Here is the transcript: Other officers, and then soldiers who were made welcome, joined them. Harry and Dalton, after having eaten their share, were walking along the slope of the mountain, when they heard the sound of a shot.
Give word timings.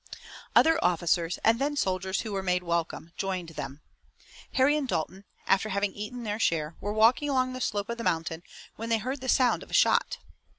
Other 0.55 0.83
officers, 0.83 1.37
and 1.43 1.59
then 1.59 1.75
soldiers 1.75 2.21
who 2.21 2.31
were 2.31 2.41
made 2.41 2.63
welcome, 2.63 3.11
joined 3.17 3.49
them. 3.49 3.81
Harry 4.53 4.75
and 4.75 4.87
Dalton, 4.87 5.25
after 5.45 5.69
having 5.69 5.93
eaten 5.93 6.23
their 6.23 6.39
share, 6.39 6.75
were 6.81 6.91
walking 6.91 7.29
along 7.29 7.53
the 7.53 7.61
slope 7.61 7.87
of 7.89 7.99
the 7.99 8.03
mountain, 8.03 8.41
when 8.77 8.89
they 8.89 8.97
heard 8.97 9.21
the 9.21 9.29
sound 9.29 9.61
of 9.61 9.69
a 9.69 9.75
shot. 9.75 10.17